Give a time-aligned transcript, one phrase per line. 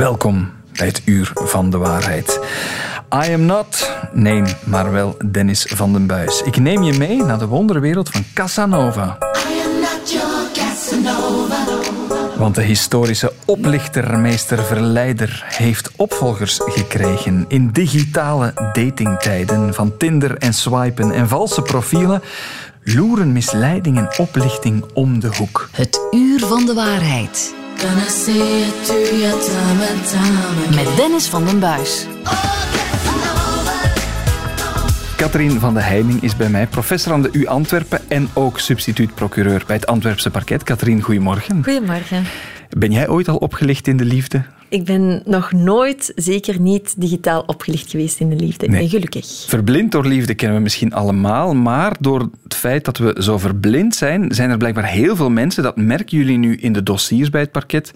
[0.00, 2.40] Welkom bij het Uur van de Waarheid.
[3.26, 6.42] I am not, nee, maar wel Dennis van den Buis.
[6.42, 9.04] Ik neem je mee naar de wonderwereld van Casanova.
[9.04, 11.64] I am not your Casanova.
[12.36, 17.44] Want de historische oplichter, meester Verleider heeft opvolgers gekregen.
[17.48, 22.22] In digitale datingtijden van Tinder en swipen en valse profielen
[22.82, 25.68] loeren misleiding en oplichting om de hoek.
[25.72, 27.58] Het uur van de waarheid.
[30.74, 32.06] Met Dennis van den Buis.
[35.16, 39.62] Katrien van de Heijning is bij mij, professor aan de U Antwerpen en ook substituut-procureur
[39.66, 40.62] bij het Antwerpse parket.
[40.62, 41.64] Katrien, goedemorgen.
[41.64, 42.24] Goedemorgen.
[42.68, 44.42] Ben jij ooit al opgelicht in de liefde?
[44.70, 48.64] Ik ben nog nooit, zeker niet digitaal opgelicht geweest in de liefde.
[48.64, 48.80] Ik Nee.
[48.80, 49.26] ben gelukkig.
[49.46, 53.94] Verblind door liefde kennen we misschien allemaal, maar door het feit dat we zo verblind
[53.94, 57.40] zijn, zijn er blijkbaar heel veel mensen, dat merken jullie nu in de dossiers bij
[57.40, 57.92] het parket,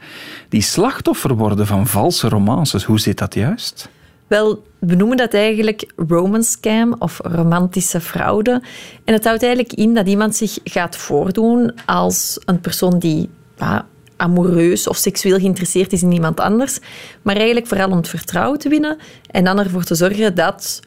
[0.49, 2.85] die slachtoffer worden van valse romances.
[2.85, 3.89] Hoe zit dat juist?
[4.27, 8.63] Wel, we noemen dat eigenlijk romance scam of romantische fraude.
[9.05, 13.29] En het houdt eigenlijk in dat iemand zich gaat voordoen als een persoon die
[13.59, 13.87] ja,
[14.17, 16.79] amoureus of seksueel geïnteresseerd is in iemand anders,
[17.23, 18.97] maar eigenlijk vooral om het vertrouwen te winnen
[19.31, 20.81] en dan ervoor te zorgen dat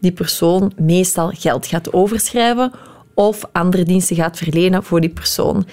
[0.00, 2.72] die persoon meestal geld gaat overschrijven
[3.14, 5.66] of andere diensten gaat verlenen voor die persoon.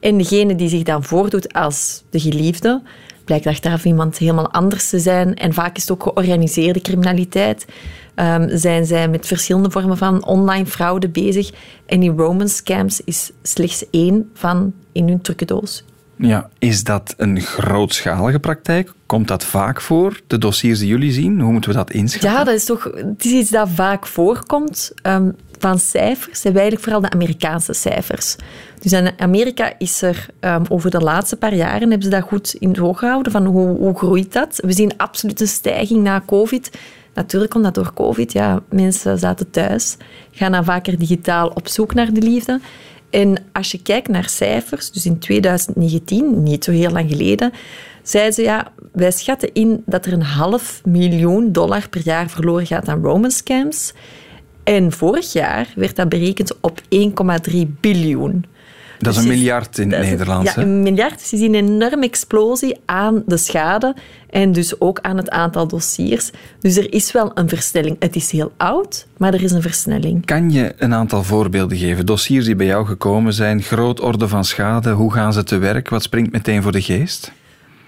[0.00, 2.82] En degene die zich dan voordoet als de geliefde,
[3.24, 5.34] blijkt achteraf iemand helemaal anders te zijn.
[5.34, 7.66] En vaak is het ook georganiseerde criminaliteit.
[8.14, 11.50] Ehm, zijn zij met verschillende vormen van online fraude bezig.
[11.86, 15.84] En die romance scams is slechts één van in hun trucendoos.
[16.26, 18.92] Ja, is dat een grootschalige praktijk?
[19.06, 20.20] Komt dat vaak voor?
[20.26, 22.30] De dossiers die jullie zien, hoe moeten we dat inschatten?
[22.30, 24.92] Ja, dat is toch het is iets dat vaak voorkomt.
[25.02, 28.36] Ehm, van cijfers hebben we eigenlijk vooral de Amerikaanse cijfers.
[28.80, 32.54] Dus in Amerika is er ehm, over de laatste paar jaren hebben ze dat goed
[32.58, 34.60] in het oog gehouden van hoe, hoe groeit dat.
[34.62, 36.70] We zien absoluut een stijging na COVID.
[37.14, 38.32] Natuurlijk komt dat door COVID.
[38.32, 39.96] Ja, mensen zaten thuis,
[40.30, 42.60] gaan dan vaker digitaal op zoek naar de liefde.
[43.14, 47.52] En als je kijkt naar cijfers, dus in 2019, niet zo heel lang geleden,
[48.02, 52.66] zeiden ze ja, wij schatten in dat er een half miljoen dollar per jaar verloren
[52.66, 53.92] gaat aan romance scams.
[54.64, 56.80] En vorig jaar werd dat berekend op
[57.50, 58.44] 1,3 biljoen.
[58.98, 60.54] Dat is Dus een je- miljard in het Nederlands.
[60.54, 61.18] Ja, een miljard.
[61.18, 63.94] Dus je ziet een enorme explosie aan de schade
[64.30, 66.30] en dus ook aan het aantal dossiers.
[66.60, 67.96] Dus er is wel een versnelling.
[67.98, 70.24] Het is heel oud, maar er is een versnelling.
[70.26, 72.06] Kan je een aantal voorbeelden geven?
[72.06, 75.88] Dossiers die bij jou gekomen zijn, groot orde van schade, hoe gaan ze te werk?
[75.88, 77.32] Wat springt meteen voor de geest?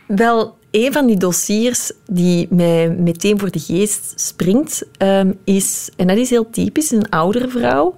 [0.07, 6.07] Wel, een van die dossiers die mij meteen voor de geest springt, ehm, is, en
[6.07, 7.95] dat is heel typisch, een oudere vrouw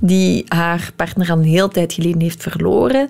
[0.00, 3.08] die haar partner al een heel tijd geleden heeft verloren.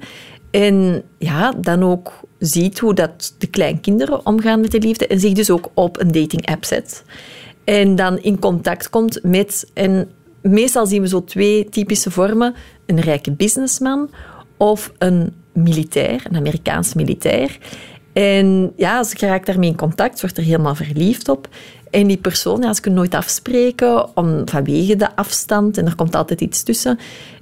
[0.51, 5.33] En ja, dan ook ziet hoe dat de kleinkinderen omgaan met de liefde en zich
[5.33, 7.05] dus ook op een dating-app zet.
[7.65, 10.11] En dan in contact komt met, en
[10.43, 12.55] meestal zien we zo twee typische vormen,
[12.87, 14.11] een rijke businessman
[14.57, 17.59] of een militair, een Amerikaans militair.
[18.13, 21.49] En ja, ze geraakt daarmee in contact, wordt er helemaal verliefd op.
[21.91, 26.15] En die persoon, ja, ze kunnen nooit afspreken om, vanwege de afstand en er komt
[26.15, 26.99] altijd iets tussen.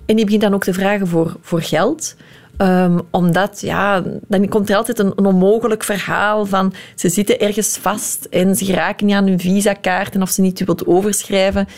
[0.06, 2.16] En die begint dan ook te vragen voor, voor geld.
[2.56, 7.76] Ehm, omdat, ja, dan komt er altijd een, een onmogelijk verhaal van ze zitten ergens
[7.76, 11.68] vast en ze geraken niet aan hun visakaart en of ze niet wilt overschrijven.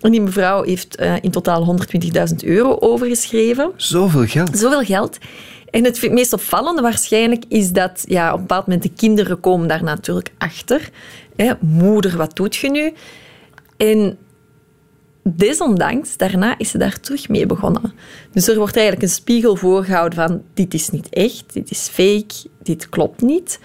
[0.00, 1.76] En die mevrouw heeft eh, in totaal
[2.30, 3.72] 120.000 euro overgeschreven.
[3.76, 4.58] Zoveel geld.
[4.58, 5.18] Zoveel geld.
[5.74, 9.68] En het meest opvallende waarschijnlijk is dat ja, op een bepaald moment de kinderen komen
[9.68, 10.90] daar natuurlijk achter.
[11.36, 12.92] Hè, moeder, wat doet je nu?
[13.76, 14.18] En
[15.22, 17.92] desondanks, daarna is ze daar terug mee begonnen.
[18.32, 22.34] Dus er wordt eigenlijk een spiegel voorgehouden van dit is niet echt, dit is fake,
[22.62, 23.60] dit klopt niet.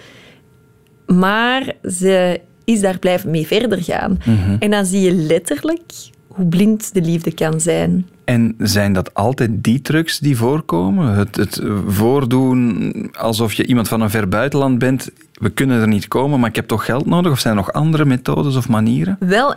[1.06, 4.20] Maar ze is daar blijven mee verder gaan.
[4.60, 5.92] En dan zie je letterlijk
[6.28, 8.10] hoe blind de liefde kan zijn.
[8.30, 11.14] En zijn dat altijd die trucs die voorkomen?
[11.14, 15.10] Het, het voordoen alsof je iemand van een ver buitenland bent.
[15.34, 17.32] We kunnen er niet komen, maar ik heb toch geld nodig?
[17.32, 19.18] Of zijn er nog andere methodes of manieren?
[19.20, 19.56] Wel,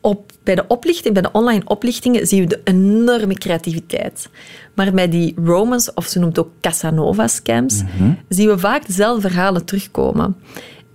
[0.00, 4.28] op, bij de oplichting, bij de online oplichtingen, zien we de enorme creativiteit.
[4.74, 7.82] Maar bij die romance, of ze noemt ook Casanova-scams,
[8.28, 10.36] zien we vaak dezelfde verhalen terugkomen.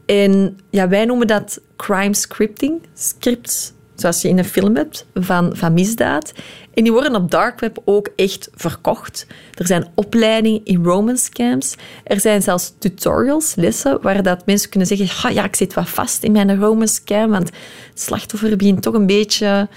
[0.05, 5.55] En ja, wij noemen dat crime scripting, scripts zoals je in een film hebt, van,
[5.55, 6.31] van misdaad.
[6.73, 9.27] En die worden op dark web ook echt verkocht.
[9.53, 11.75] Er zijn opleidingen in romance scams.
[12.03, 15.89] Er zijn zelfs tutorials, lessen, waar dat mensen kunnen zeggen "Ah, ja, ik zit wat
[15.89, 17.49] vast in mijn romance scam, want
[17.89, 19.67] het slachtoffer begint toch een beetje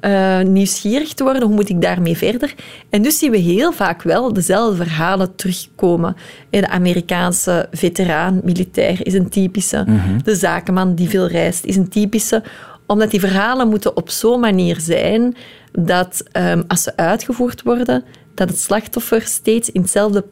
[0.00, 1.42] eh, nieuwsgierig te worden.
[1.42, 2.54] Hoe moet ik daarmee verder?
[2.90, 6.16] En dus zien we heel vaak wel dezelfde verhalen terugkomen.
[6.50, 9.84] De Amerikaanse veteraan, militair, is een typische.
[10.24, 12.42] De zakenman die veel reist, is een typische.
[12.88, 15.36] Omdat die verhalen moeten op zo'n manier zijn
[15.72, 18.04] dat ehm, als ze uitgevoerd worden,
[18.34, 20.24] dat het slachtoffer steeds in hetzelfde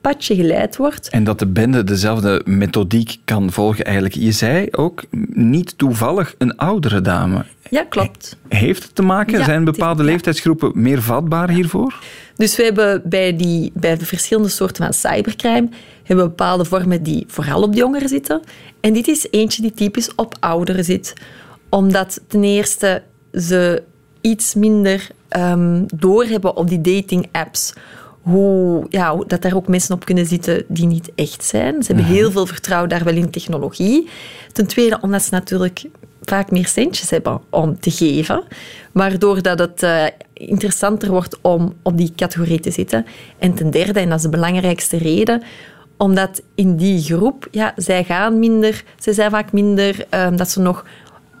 [0.00, 1.08] padje geleid wordt.
[1.08, 4.14] En dat de bende dezelfde methodiek kan volgen eigenlijk.
[4.14, 7.44] Je zei ook niet toevallig een oudere dame.
[7.70, 8.36] Ja, klopt.
[8.48, 9.38] Heeft het te maken?
[9.38, 10.08] Ja, Zijn bepaalde ja.
[10.08, 11.94] leeftijdsgroepen meer vatbaar hiervoor?
[12.36, 15.68] Dus we hebben bij, die, bij de verschillende soorten van cybercrime
[16.02, 18.40] hebben we bepaalde vormen die vooral op de jongeren zitten.
[18.80, 21.12] En dit is eentje die typisch op ouderen zit.
[21.70, 23.02] Omdat ten eerste
[23.32, 23.82] ze
[24.20, 27.72] iets minder ehm, doorhebben op die dating apps.
[28.20, 31.82] Hoe, ja, dat daar ook mensen op kunnen zitten die niet echt zijn.
[31.82, 34.08] Ze hebben heel veel vertrouwen daar wel in technologie.
[34.52, 35.84] Ten tweede omdat ze natuurlijk
[36.22, 38.42] vaak meer centjes hebben om te geven.
[38.92, 43.06] Waardoor dat het eh, interessanter wordt om op die categorie te zitten.
[43.38, 45.42] En ten derde, en dat is de belangrijkste reden,
[45.96, 50.60] omdat in die groep, ja, zij gaan minder, zij zijn vaak minder ehm, dat ze
[50.60, 50.84] nog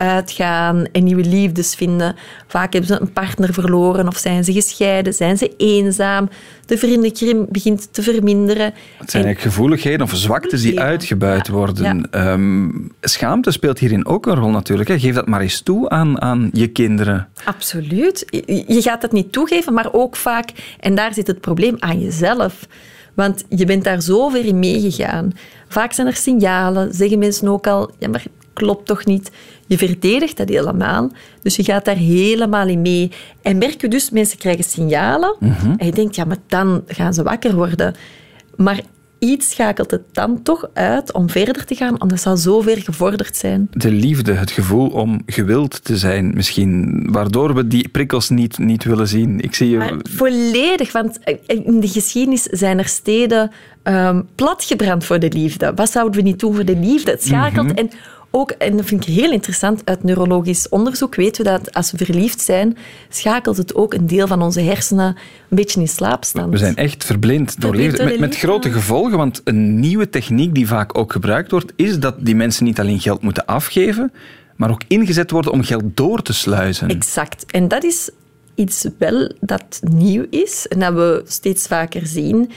[0.00, 2.16] uitgaan en nieuwe liefdes vinden.
[2.46, 6.28] Vaak hebben ze een partner verloren of zijn ze gescheiden, zijn ze eenzaam.
[6.66, 8.72] De vriendenkring begint te verminderen.
[8.98, 12.08] Het zijn En- gevoeligheden of zwaktes die uitgebuit worden.
[12.10, 12.32] ja.
[12.32, 12.68] Ehm,
[13.00, 14.88] schaamte speelt hierin ook een rol natuurlijk.
[14.88, 14.98] Hè.
[14.98, 17.28] Geef dat maar eens toe aan, aan je kinderen.
[17.44, 18.24] Absoluut.
[18.30, 20.50] Je- Je gaat dat niet toegeven, maar ook vaak,
[20.80, 22.66] en daar zit het probleem, aan jezelf.
[23.14, 25.32] Want je bent daar zo ver in meegegaan.
[25.68, 29.30] Vaak zijn er signalen, zeggen mensen ook al, ja, maar klopt toch niet?
[29.66, 31.10] Je verdedigt dat helemaal,
[31.42, 33.10] dus je gaat daar helemaal in mee.
[33.42, 35.36] En merk je dus, mensen krijgen signalen
[35.76, 37.94] en je denkt, ja, maar dan gaan ze wakker worden.
[38.56, 38.80] Maar
[39.20, 42.76] iets schakelt het dan toch uit om verder te gaan, omdat ze al zo ver
[42.82, 43.68] gevorderd zijn.
[43.70, 48.84] De liefde, het gevoel om gewild te zijn misschien, waardoor we die prikkels niet, niet
[48.84, 49.40] willen zien.
[49.40, 49.76] Ik zie je...
[49.76, 53.50] Maar volledig, want in de geschiedenis zijn er steden
[53.82, 55.72] ehm, platgebrand voor de liefde.
[55.74, 57.10] Wat zouden we niet doen voor de liefde?
[57.10, 57.74] Het schakelt.
[57.74, 57.90] En
[58.30, 62.04] ook, en dat vind ik heel interessant, uit neurologisch onderzoek weten we dat als we
[62.04, 62.76] verliefd zijn,
[63.08, 66.52] schakelt het ook een deel van onze hersenen een beetje in slaapstand.
[66.52, 68.04] We zijn echt verblind door liefde.
[68.04, 72.14] Met, met grote gevolgen, want een nieuwe techniek die vaak ook gebruikt wordt, is dat
[72.18, 74.12] die mensen niet alleen geld moeten afgeven,
[74.56, 76.88] maar ook ingezet worden om geld door te sluizen.
[76.88, 77.44] Exact.
[77.46, 78.10] En dat is
[78.54, 82.50] iets wel dat nieuw is en dat we steeds vaker zien,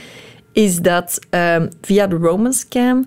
[0.52, 3.06] is dat ehm, via de romance scam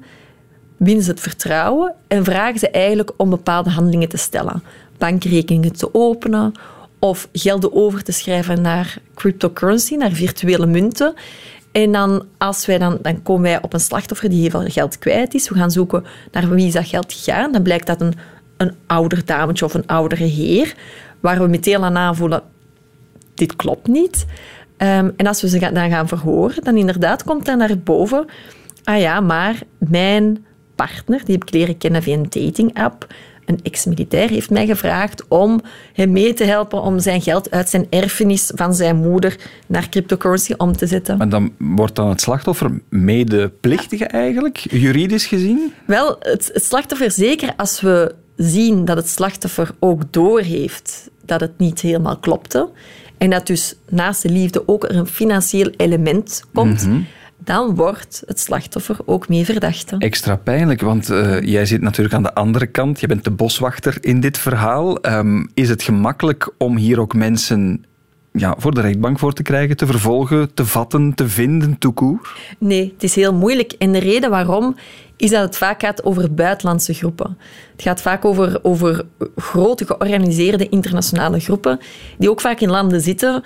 [0.77, 4.63] winnen ze het vertrouwen en vragen ze eigenlijk om bepaalde handelingen te stellen.
[4.97, 6.53] Bankrekeningen te openen
[6.99, 11.13] of gelden over te schrijven naar cryptocurrency, naar virtuele munten.
[11.71, 14.99] En dan, als wij dan, dan komen wij op een slachtoffer die heel veel geld
[14.99, 15.49] kwijt is.
[15.49, 17.51] We gaan zoeken naar wie is dat geld gegaan.
[17.51, 18.13] Dan blijkt dat een,
[18.57, 20.75] een ouder dametje of een oudere heer,
[21.19, 22.41] waar we meteen aan aanvoelen,
[23.33, 24.25] dit klopt niet.
[24.77, 28.25] Ehm, en als we ze dan gaan verhoren, dan inderdaad komt dan naar boven,
[28.83, 30.45] ah ja, maar mijn
[30.77, 33.07] partner, die heb ik leren kennen via een dating-app,
[33.45, 35.61] een ex-militair, heeft mij gevraagd om
[35.93, 39.35] hem mee te helpen om zijn geld uit zijn erfenis van zijn moeder
[39.67, 41.19] naar cryptocurrency om te zetten.
[41.19, 45.73] En dan wordt dan het slachtoffer medeplichtige eigenlijk, juridisch gezien?
[45.85, 51.57] Wel, het, het slachtoffer, zeker als we zien dat het slachtoffer ook doorheeft dat het
[51.57, 52.69] niet helemaal klopte,
[53.17, 56.87] en dat dus naast de liefde ook er een financieel element komt,
[57.47, 59.95] dan wordt het slachtoffer ook mee verdachte.
[59.97, 62.99] Extra pijnlijk, want eh, jij zit natuurlijk aan de andere kant.
[62.99, 65.01] Je bent de boswachter in dit verhaal.
[65.01, 67.85] Ehm, is het gemakkelijk om hier ook mensen
[68.31, 72.37] ja, voor de rechtbank voor te krijgen, te vervolgen, te vatten, te vinden, toekoer?
[72.57, 73.71] Nee, het is heel moeilijk.
[73.71, 74.75] En de reden waarom
[75.17, 77.37] is dat het vaak gaat over buitenlandse groepen.
[77.71, 81.79] Het gaat vaak over, over grote georganiseerde internationale groepen,
[82.17, 83.43] die ook vaak in landen zitten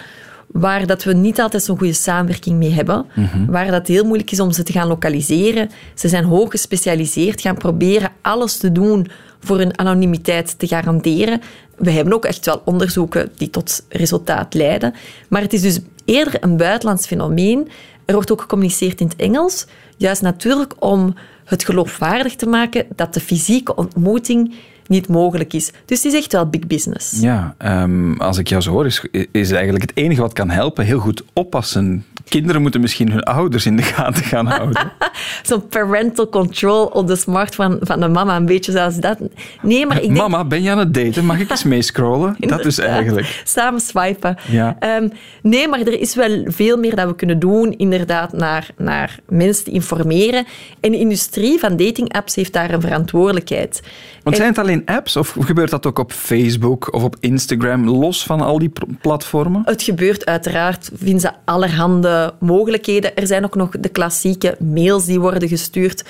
[0.52, 3.06] waar dat we niet altijd zo'n goede samenwerking mee hebben,
[3.48, 5.70] waar dat heel moeilijk is om ze te gaan lokaliseren.
[5.96, 9.08] Ze zijn hoog gespecialiseerd, gaan proberen alles te doen
[9.40, 11.42] voor hun anonimiteit te garanderen.
[11.78, 14.94] We hebben ook echt wel onderzoeken die tot resultaat leiden.
[15.30, 17.70] Maar het is dus eerder een buitenlands fenomeen.
[18.06, 19.66] Er wordt ook gecommuniceerd in het Engels,
[19.98, 21.16] juist natuurlijk om
[21.46, 24.56] het geloofwaardig te maken dat de fysieke ontmoeting
[24.88, 25.72] niet mogelijk is.
[25.86, 27.20] Dus het is echt wel big business.
[27.22, 30.86] Ja, ehm, als ik jou zo hoor, is, is eigenlijk het enige wat kan helpen
[30.86, 32.06] heel goed oppassen.
[32.28, 34.92] Kinderen moeten misschien hun ouders in de gaten gaan houden.
[35.44, 39.18] Zo'n parental control op de smartphone van de mama, een beetje zoals dat.
[39.62, 40.18] Nee, maar ik denk...
[40.18, 41.26] Mama, ben je aan het daten?
[41.26, 42.36] Mag ik eens meescrollen?
[42.40, 43.42] dat is eigenlijk...
[43.44, 44.38] Samen swipen.
[44.48, 44.76] Ja.
[44.80, 45.08] Ehm,
[45.42, 49.64] nee, maar er is wel veel meer dat we kunnen doen, inderdaad, naar, naar mensen
[49.64, 50.46] te informeren.
[50.80, 53.82] En de industrie van datingapps heeft daar een verantwoordelijkheid.
[54.24, 57.90] Want En- zijn het alleen apps of gebeurt dat ook op Facebook of op Instagram,
[57.90, 58.72] los van al die
[59.02, 59.62] platformen?
[59.66, 63.16] Het gebeurt uiteraard, vinden ze allerhande mogelijkheden.
[63.16, 66.06] Er zijn ook nog de klassieke mails die worden gestuurd.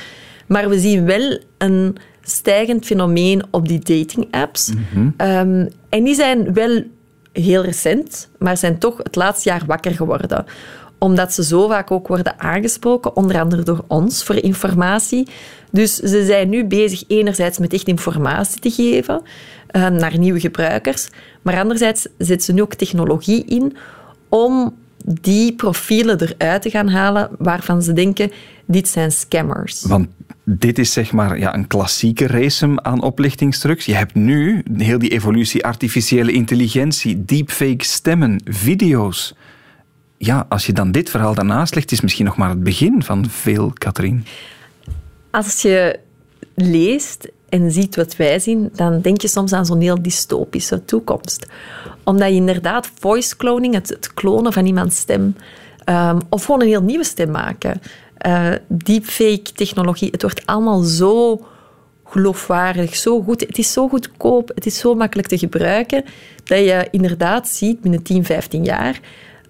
[0.48, 4.72] Maar we zien wel een stijgend fenomeen op die dating-apps.
[5.18, 6.84] Ehm, en die zijn wel
[7.34, 10.46] heel recent, maar zijn toch het laatste jaar wakker geworden
[11.03, 15.27] omdat ze zo vaak ook worden aangesproken, onder andere door ons, voor informatie.
[15.72, 19.22] Dus ze zijn nu bezig enerzijds met echt informatie te geven
[19.67, 21.10] eh, naar nieuwe gebruikers,
[21.41, 23.77] maar anderzijds zetten ze nu ook technologie in
[24.29, 28.31] om die profielen eruit te gaan halen waarvan ze denken,
[28.65, 29.81] dit zijn scammers.
[29.81, 30.08] Want
[30.43, 33.86] dit is zeg maar ja, een klassieke race aan oplichtingstrucs.
[33.86, 39.34] Je hebt nu heel die evolutie artificiële intelligentie, deepfake stemmen, video's.
[40.24, 43.30] Ja, als je dan dit verhaal daarnaast legt, is misschien nog maar het begin van
[43.30, 44.25] veel, Katrien.
[45.32, 46.00] Als je
[46.56, 51.46] leest en ziet wat wij zien, dan denk je soms aan zo'n heel dystopische toekomst.
[52.04, 55.36] Omdat je inderdaad voice cloning, het, het klonen van iemands stem,
[55.84, 57.82] ehm, of gewoon een heel nieuwe stem maken,
[58.18, 61.46] eh, deepfake technologie, het wordt allemaal zo
[62.06, 63.42] geloofwaardig, zo goed.
[63.42, 66.04] Het is zo goedkoop, het is zo makkelijk te gebruiken,
[66.44, 69.00] dat je inderdaad ziet binnen 10, 15 jaar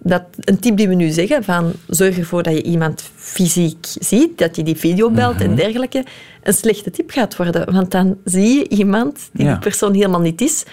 [0.03, 4.37] dat een tip die we nu zeggen, van zorg ervoor dat je iemand fysiek ziet,
[4.37, 6.05] dat je die video belt en dergelijke,
[6.43, 7.73] een slechte tip gaat worden.
[7.73, 9.51] Want dan zie je iemand die Ja.
[9.51, 10.63] die persoon helemaal niet is.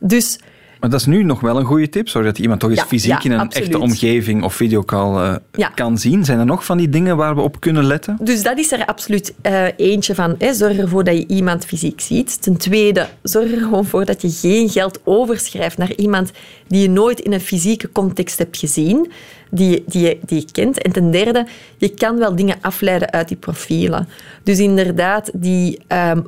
[0.00, 0.38] Dus
[0.84, 3.10] Maar dat is nu nog wel een goede tip, zodat iemand toch eens Ja, fysiek
[3.10, 3.66] ja, in een absoluut.
[3.68, 5.68] echte omgeving of videocall eh, Ja.
[5.68, 6.24] kan zien.
[6.24, 8.16] Zijn er nog van die dingen waar we op kunnen letten?
[8.20, 10.34] Dus dat is er absoluut eh, eentje van.
[10.38, 10.54] Hè.
[10.54, 12.42] Zorg ervoor dat je iemand fysiek ziet.
[12.42, 16.32] Ten tweede, zorg er gewoon voor dat je geen geld overschrijft naar iemand
[16.68, 19.10] die je nooit in een fysieke context hebt gezien,
[19.50, 20.82] die, je- die, je, die je kent.
[20.82, 24.08] En ten derde, je kan wel dingen afleiden uit die profielen.
[24.42, 26.20] Dus inderdaad, die ehm,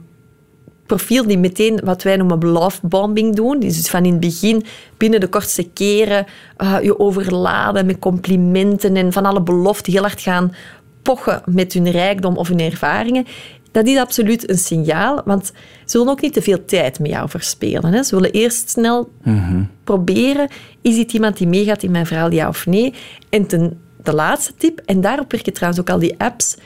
[0.86, 3.58] profiel die meteen wat wij noemen lovebombing doen.
[3.58, 4.64] Die dus van in het begin,
[4.96, 6.26] binnen de kortste keren,
[6.56, 10.54] eh, je overladen met complimenten en van alle beloften heel hard gaan
[11.02, 13.26] pochen met hun rijkdom of hun ervaringen.
[13.70, 15.52] Dat is absoluut een signaal, want
[15.84, 17.92] ze willen ook niet te veel tijd met jou verspelen.
[17.92, 18.02] Hè.
[18.02, 19.10] Ze willen eerst snel
[19.84, 20.48] proberen,
[20.82, 22.94] is dit iemand die meegaat in mijn verhaal, ja of nee?
[23.28, 26.56] En ten, de laatste tip, en daarop werken trouwens ook al die apps,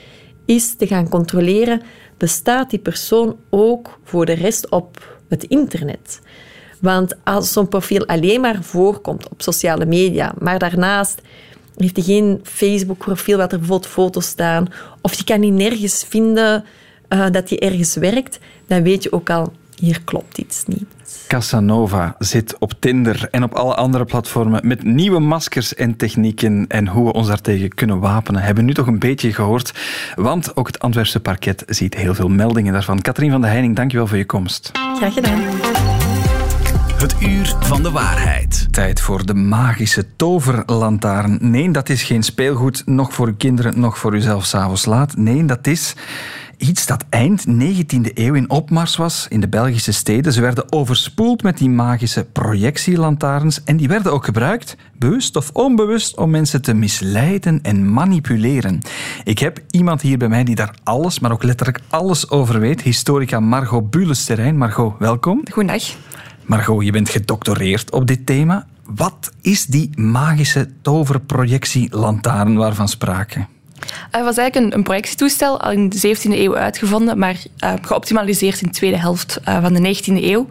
[0.44, 1.82] is te gaan controleren,
[2.20, 6.20] bestaat die persoon ook voor de rest op het internet?
[6.80, 11.20] Want als zo'n profiel alleen maar voorkomt op sociale media, maar daarnaast
[11.76, 14.68] heeft hij geen Facebook-profiel waar er bijvoorbeeld foto's staan,
[15.00, 16.64] of je kan niet nergens vinden
[17.08, 20.84] eh, dat hij ergens werkt, dan weet je ook al, hier klopt iets niet.
[21.28, 26.88] Casanova zit op Tinder en op alle andere platformen met nieuwe maskers en technieken en
[26.88, 28.42] hoe we ons daartegen kunnen wapenen.
[28.42, 29.75] Hebben we nu toch een beetje gehoord,
[30.14, 33.00] want ook het Antwerpse parket ziet heel veel meldingen daarvan.
[33.00, 34.70] Katrien van de Heining, dankjewel voor je komst.
[34.96, 35.40] Graag gedaan.
[37.00, 38.66] Het uur van de waarheid.
[38.70, 41.38] Tijd voor de magische toverlantaarn.
[41.40, 45.16] Nee, dat is geen speelgoed, nog voor uw kinderen, nog voor uzelf s'avonds laat.
[45.16, 45.94] Nee, dat is
[46.61, 50.33] iets dat eind 19e eeuw in opmars was in de Belgische steden.
[50.33, 56.17] Ze werden overspoeld met die magische projectielantaarns en die werden ook gebruikt, bewust of onbewust,
[56.17, 58.81] om mensen te misleiden en manipuleren.
[59.25, 62.83] Ik heb iemand hier bij mij die daar alles, maar ook letterlijk alles over weet.
[62.83, 64.57] Historica Margot Bulesterrein.
[64.57, 65.43] Margot, welkom.
[65.52, 65.83] Goedendag.
[66.45, 68.67] Margot, je bent gedoctoreerd op dit thema.
[68.85, 73.47] Wat is die magische toverprojectielantaarn waarvan sprake?
[74.10, 78.66] Het was eigenlijk een, projectietoestel al in de 17e eeuw uitgevonden, maar eh, geoptimaliseerd in
[78.66, 80.46] de tweede helft eh, van de 19e eeuw.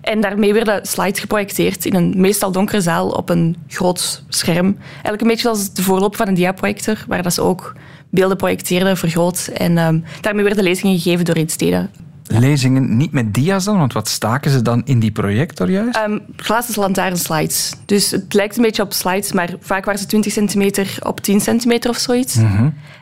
[0.00, 4.76] En daarmee werden slides geprojecteerd in een meestal donkere zaal op een groot scherm.
[4.92, 7.74] Eigenlijk een beetje zoals de voorloper van een diaprojector, waar dat ze ook
[8.10, 9.50] beelden projecteerden, vergroot.
[9.54, 11.90] En ehm, daarmee werden lezingen gegeven door in steden.
[12.28, 15.98] Lezingen niet met dia's dan, want wat staken ze dan in die projector juist?
[16.06, 17.72] Um, glazen lantaarnslides.
[17.84, 21.40] Dus het lijkt een beetje op slides, maar vaak waren ze 20 centimeter op 10
[21.40, 22.36] centimeter of zoiets.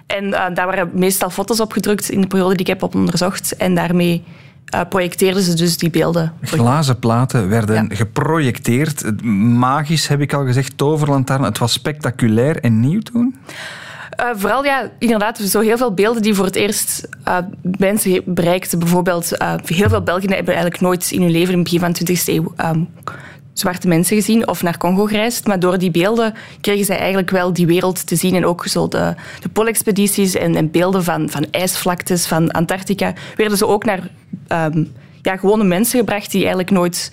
[0.07, 2.95] En uh, daar waren meestal foto's op gedrukt in de periode die ik heb op
[2.95, 3.57] onderzocht.
[3.57, 4.23] En daarmee
[4.75, 6.33] uh, projecteerden ze dus die beelden.
[6.40, 7.97] Glazen platen werden Ja.
[7.97, 9.23] geprojecteerd.
[9.25, 11.43] Magisch heb ik al gezegd, toverlantaarn.
[11.43, 13.35] Het was spectaculair en nieuw toen?
[14.21, 17.38] Uh, vooral, ja, inderdaad, zo heel veel beelden die voor het eerst uh,
[17.78, 18.78] mensen bereikten.
[18.78, 21.92] Bijvoorbeeld, uh, heel veel Belgen hebben eigenlijk nooit in hun leven in het begin van
[21.92, 22.88] de 20e eeuw um,
[23.52, 25.47] zwarte mensen gezien of naar Congo gereisd.
[25.47, 28.35] Maar door die beelden kregen zij eigenlijk wel die wereld te zien.
[28.35, 33.59] En ook zo de, de poolexpedities en, en, beelden van, van ijsvlaktes, van Antarctica, werden
[33.59, 34.00] ze ook naar
[34.49, 34.92] um,
[35.23, 37.11] ja, gewone mensen gebracht die eigenlijk nooit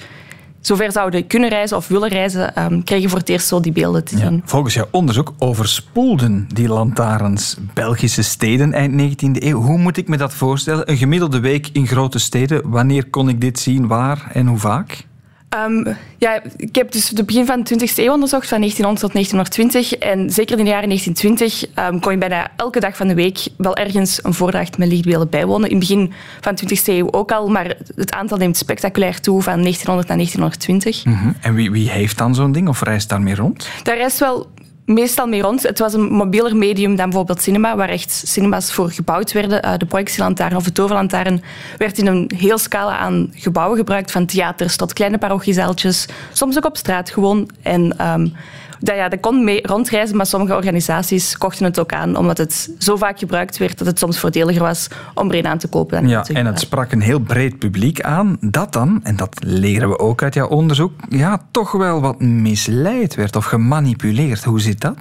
[0.62, 4.04] zover zouden kunnen reizen of willen reizen, um, kregen voor het eerst zo die beelden
[4.04, 4.42] te zien.
[4.46, 9.62] volgens jouw onderzoek overspoelden die lantaarns Belgische steden eind 19e eeuw.
[9.62, 10.90] Hoe moet ik me dat voorstellen?
[10.90, 12.70] Een gemiddelde week in grote steden.
[12.70, 13.88] Wanneer kon ik dit zien?
[13.88, 15.10] Waar en hoe vaak?
[15.58, 19.14] Um, ja, ik heb dus het begin van de 20e eeuw onderzocht, van 1900 tot
[19.14, 19.94] 1920.
[19.94, 23.40] En zeker in de jaren 1920 um, kon je bijna elke dag van de week
[23.58, 25.70] wel ergens een voordracht met lichtbeelden bijwonen.
[25.70, 29.42] In het begin van de 20e eeuw ook al, maar het aantal neemt spectaculair toe
[29.42, 31.06] van 1900 naar 1920.
[31.06, 31.36] Mm -hmm.
[31.42, 33.70] En wie, wie heeft dan zo'n ding of reist daarmee rond?
[33.84, 34.50] Daar reist wel
[34.94, 35.64] meestal mee rond.
[35.64, 39.66] Het was een mobieler medium dan bijvoorbeeld cinema, waar echt cinema's voor gebouwd werden.
[39.66, 41.44] Uh, de projectielantaarn of de toverlantaarn
[41.78, 46.66] werd in een heel scala aan gebouwen gebruikt, van theaters tot kleine parochiezaaltjes, soms ook
[46.66, 47.50] op straat gewoon.
[47.62, 48.34] En um,
[48.82, 52.74] dat, ja, dat kon mee rondreizen, maar sommige organisaties kochten het ook aan, omdat het
[52.78, 56.08] zo vaak gebruikt werd dat het soms voordeliger was om er een aan te kopen.
[56.08, 60.00] ja, en het sprak een heel breed publiek aan, dat dan, en dat leren we
[60.00, 64.44] ook uit jouw onderzoek, ja, toch wel wat misleid werd of gemanipuleerd.
[64.44, 64.98] Hoe zit dat?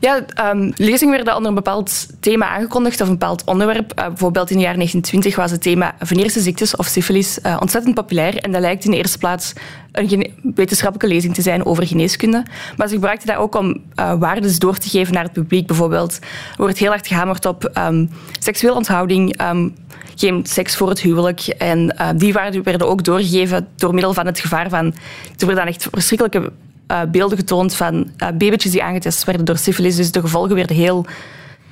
[0.00, 3.92] Ja, um, lezingen werden onder een bepaald thema aangekondigd of een bepaald onderwerp.
[3.98, 7.94] Uh, bijvoorbeeld in de jaren 1920 was het thema venerische ziektes of syfilis uh, ontzettend
[7.94, 8.36] populair.
[8.36, 9.52] En dat lijkt in de eerste plaats
[9.92, 12.42] een wetenschappelijke lezing te zijn over geneeskunde.
[12.76, 15.66] Maar ze gebruikten dat ook om uh, waardes door te geven naar het publiek.
[15.66, 16.18] Bijvoorbeeld
[16.56, 19.74] wordt heel hard gehamerd op um, seksuele onthouding, um,
[20.14, 21.40] geen seks voor het huwelijk.
[21.40, 24.86] En uh, die waarden werden ook doorgegeven door middel van het gevaar van...
[24.86, 26.52] Er werden dan echt verschrikkelijke
[26.88, 29.96] uh, beelden getoond van babytjes die aangetest werden door syfilis.
[29.96, 31.06] Dus de gevolgen werden heel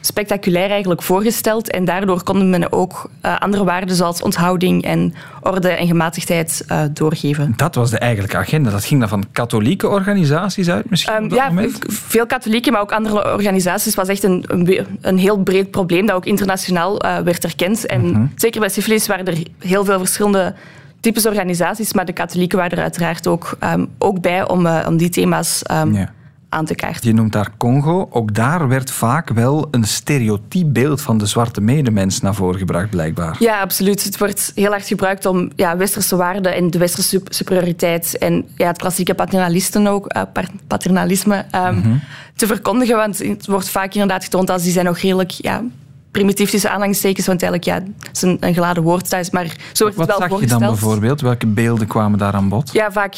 [0.00, 1.71] spectaculair eigenlijk voorgesteld.
[1.71, 6.83] En daardoor konden men ook uh, andere waarden zoals onthouding en orde en gematigdheid uh,
[6.92, 7.52] doorgeven.
[7.57, 8.71] Dat was de eigenlijke agenda.
[8.71, 11.14] Dat ging dan van katholieke organisaties uit misschien?
[11.14, 11.78] Um, ja, moment?
[11.88, 13.95] veel katholieke, maar ook andere organisaties.
[13.95, 17.87] Was echt een, een, een, heel breed probleem dat ook internationaal uh, werd erkend.
[17.87, 18.33] En -hmm.
[18.37, 20.54] zeker bij syfilis waren er heel veel verschillende
[21.00, 25.09] types organisaties, maar de katholieken waren er uiteraard ook, um, ook bij om, om die
[25.09, 26.12] thema's um, ja
[26.50, 26.78] aan te.
[27.00, 28.09] Je noemt daar Congo.
[28.11, 32.90] Ook daar werd vaak wel een stereotyp beeld van de zwarte medemens naar voren gebracht,
[32.90, 33.37] blijkbaar.
[33.38, 34.04] Ja, absoluut.
[34.04, 38.66] Het wordt heel hard gebruikt om ja, westerse waarden en de westerse superioriteit en ja,
[38.66, 40.23] het klassieke paternalisten ook, uh,
[40.66, 42.00] paternalisme um, mm -hmm.
[42.37, 42.97] te verkondigen.
[42.97, 45.62] Want het wordt vaak inderdaad getoond als die zijn nog redelijk ja,
[46.11, 49.85] primitief tussen aanhalingstekens, want eigenlijk ja, het is een, een geladen woord thuis, maar zo
[49.85, 51.21] wordt Wat het wel zag je dan bijvoorbeeld?
[51.21, 52.73] Welke beelden kwamen daar aan bod?
[52.73, 53.14] Ja, vaak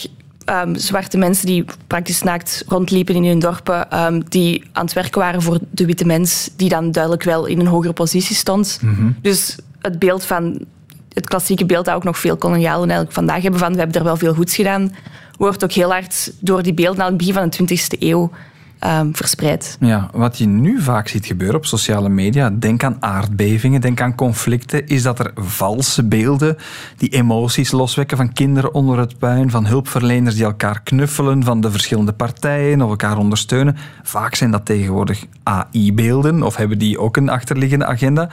[0.46, 5.20] um, zwarte mensen die praktisch naakt rondliepen in hun dorpen, um, die aan het werken
[5.20, 8.78] waren voor de witte mens, die dan duidelijk wel in een hogere positie stond.
[8.82, 9.16] Mm -hmm.
[9.20, 10.64] Dus het beeld van
[11.12, 14.04] het klassieke beeld dat ook nog veel kolonialen eigenlijk vandaag hebben van we hebben er
[14.04, 14.94] wel veel goeds gedaan,
[15.36, 18.30] wordt ook heel hard door die beelden aan het begin van de 20e eeuw
[18.86, 19.76] um, verspreid.
[19.80, 24.14] Ja, wat je nu vaak ziet gebeuren op sociale media, denk aan aardbevingen, denk aan
[24.14, 26.56] conflicten, is dat er valse beelden
[26.96, 31.70] die emoties loswekken van kinderen onder het puin, van hulpverleners die elkaar knuffelen, van de
[31.70, 33.76] verschillende partijen of elkaar ondersteunen.
[34.02, 38.28] Vaak zijn dat tegenwoordig AI-beelden of hebben die ook een achterliggende agenda.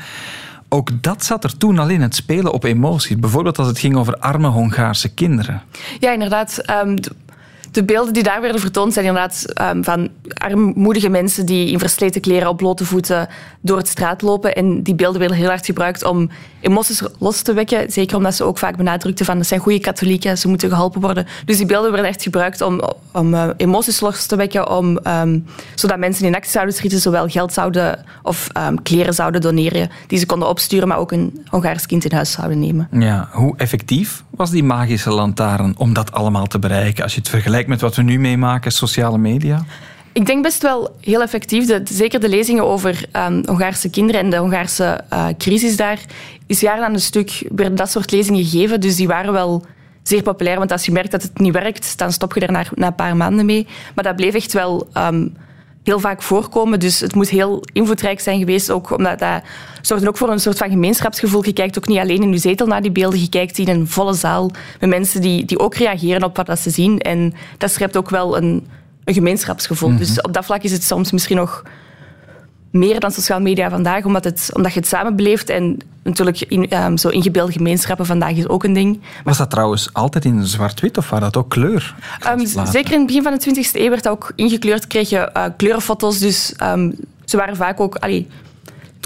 [0.69, 3.19] Ook dat zat er toen al in, het spelen op emoties.
[3.19, 5.61] Bijvoorbeeld als het ging over arme Hongaarse kinderen.
[5.99, 6.63] Ja, inderdaad.
[6.85, 6.95] Um,
[7.71, 12.21] de beelden die daar werden vertoond zijn inderdaad um, van armoedige mensen die in versleten
[12.21, 13.27] kleren op blote voeten
[13.61, 14.55] door het straat lopen.
[14.55, 16.29] En die beelden werden heel hard gebruikt om
[16.61, 17.91] emoties los te wekken.
[17.91, 21.25] Zeker omdat ze ook vaak benadrukten van, dat zijn goede katholieken, ze moeten geholpen worden.
[21.45, 22.81] Dus die beelden werden echt gebruikt om,
[23.13, 27.27] om uh, emoties los te wekken, om, um, zodat mensen in actie zouden schieten, zowel
[27.27, 31.85] geld zouden of um, kleren zouden doneren die ze konden opsturen, maar ook een Hongaars
[31.85, 32.87] kind in huis zouden nemen.
[32.91, 37.29] Ja, hoe effectief was die magische lantaarn om dat allemaal te bereiken als je het
[37.29, 39.65] vergelijkt met wat we nu meemaken, sociale media?
[40.13, 41.81] Ik denk best wel heel effectief.
[41.83, 45.99] Zeker de lezingen over um, Hongaarse kinderen en de Hongaarse uh, crisis daar,
[46.47, 48.81] is jaren aan een stuk werden dat soort lezingen gegeven.
[48.81, 49.65] Dus die waren wel
[50.03, 50.57] zeer populair.
[50.57, 53.15] Want als je merkt dat het niet werkt, dan stop je er na, een paar
[53.15, 53.67] maanden mee.
[53.95, 55.35] Maar dat bleef echt wel um,
[55.89, 56.79] heel vaak voorkomen.
[56.79, 58.71] Dus het moet heel invloedrijk zijn geweest.
[58.71, 59.41] Ook omdat dat
[59.81, 61.45] zorgde ook voor een soort van gemeenschapsgevoel.
[61.45, 63.19] Je kijkt ook niet alleen in je zetel naar die beelden.
[63.19, 66.69] Je kijkt in een volle zaal met mensen die, die ook reageren op wat ze
[66.69, 66.99] zien.
[66.99, 68.67] En dat schept ook wel een,
[69.03, 69.89] een gemeenschapsgevoel.
[69.89, 70.05] Mm-hmm.
[70.05, 71.63] Dus op dat vlak is het soms misschien nog
[72.71, 75.49] meer dan sociale media vandaag, omdat, het, omdat je het samen beleeft.
[75.49, 78.99] En natuurlijk in, um, zo ingebeelde gemeenschappen vandaag is ook een ding.
[79.23, 81.95] Was dat trouwens altijd in zwart-wit of was dat ook kleur?
[82.27, 84.87] Um, zeker in het begin van de 20e eeuw werd dat ook ingekleurd.
[84.87, 87.95] Kreeg je uh, kleurenfoto's, dus um, ze waren vaak ook...
[87.95, 88.27] Allee,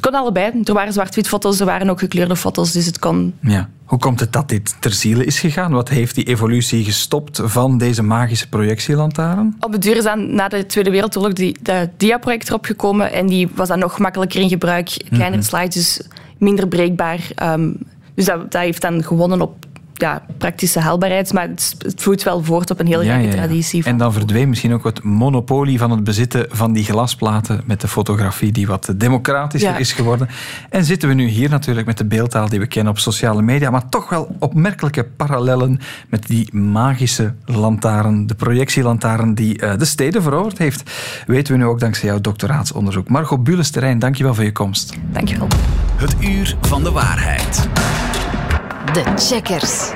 [0.04, 0.62] het kon allebei.
[0.64, 3.34] Er waren zwart-wit foto's, er waren ook gekleurde foto's, dus het kon...
[3.42, 3.70] Ja.
[3.84, 5.72] Hoe komt het dat dit ter ziele is gegaan?
[5.72, 9.56] Wat heeft die evolutie gestopt van deze magische projectielantaarn?
[9.60, 13.28] Op het duur is dan na de Tweede Wereldoorlog die, de dia-project erop gekomen en
[13.28, 14.90] die was dan nog makkelijker in gebruik.
[15.10, 17.20] Kleinere slides, dus minder breekbaar.
[17.36, 17.72] Ehm,
[18.16, 22.44] dus dat, dat heeft dan gewonnen op ja, praktische haalbaarheid, maar het, het vloeit wel
[22.44, 23.46] voort op een heel Ja, rijke ja, ja.
[23.46, 23.84] traditie.
[23.84, 27.88] En dan verdween misschien ook het monopolie van het bezitten van die glasplaten met de
[27.88, 29.78] fotografie die wat democratischer Ja.
[29.78, 30.30] is geworden.
[30.70, 33.70] En zitten we nu hier natuurlijk met de beeldtaal die we kennen op sociale media,
[33.70, 35.80] maar toch wel opmerkelijke parallellen
[36.10, 40.92] met die magische lantaarn, de projectielantaarn die eh, de steden veroverd heeft.
[41.26, 43.10] Weten we nu ook dankzij jouw doctoraatsonderzoek.
[43.10, 44.94] Margot Bules-Terrein, dankjewel voor je komst.
[45.12, 45.48] Dankjewel.
[45.96, 47.68] Het uur van de waarheid.
[48.94, 49.92] De checkers.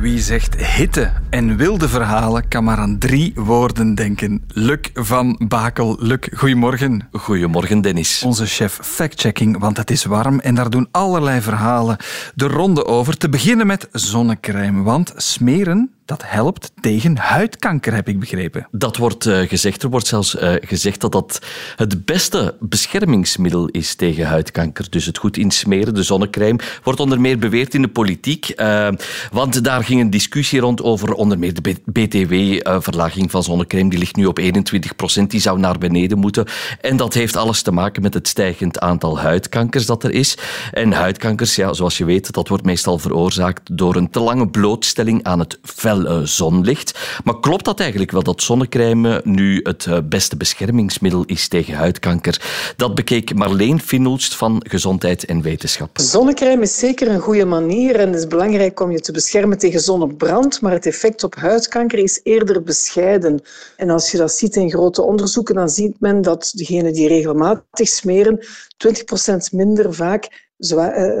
[0.00, 4.44] Wie zegt hitte en wilde verhalen kan maar aan drie woorden denken.
[4.48, 5.96] Luc van Bakel.
[6.00, 7.08] Luc, goedemorgen.
[7.12, 8.22] Goedemorgen, Dennis.
[8.22, 11.96] Onze chef factchecking, want het is warm en daar doen allerlei verhalen
[12.34, 13.16] de ronde over.
[13.16, 18.68] Te beginnen met zonnecrème, want smeren, dat helpt tegen huidkanker, heb ik begrepen.
[18.70, 19.82] Dat wordt eh, gezegd.
[19.82, 21.40] Er wordt zelfs eh, gezegd dat dat
[21.76, 24.90] het beste beschermingsmiddel is tegen huidkanker.
[24.90, 28.48] Dus het goed insmeren, de zonnecrème, wordt onder meer beweerd in de politiek.
[28.48, 28.88] eh,
[29.32, 33.90] want daar ging een discussie rond over onder meer de BTW-verlaging van zonnecrème.
[33.90, 35.30] Die ligt nu op 21 procent.
[35.30, 36.46] Die zou naar beneden moeten.
[36.80, 40.36] En dat heeft alles te maken met het stijgend aantal huidkankers dat er is.
[40.72, 45.24] En huidkankers, ja, zoals je weet, dat wordt meestal veroorzaakt door een te lange blootstelling
[45.24, 45.58] aan het
[46.06, 47.20] eh, zonlicht.
[47.24, 52.40] Maar klopt dat eigenlijk wel, dat zonnecrème nu het eh, beste beschermingsmiddel is tegen huidkanker?
[52.76, 55.98] Dat bekeek Marleen Finulst van Gezondheid en Wetenschap.
[55.98, 59.80] Zonnecrème is zeker een goede manier en het is belangrijk om je te beschermen tegen
[59.80, 63.42] zonnebrand, maar het effect op huidkanker is eerder bescheiden.
[63.76, 67.88] En als je dat ziet in grote onderzoeken, dan ziet men dat degenen die regelmatig
[67.88, 68.46] smeren
[68.86, 70.47] 20% minder vaak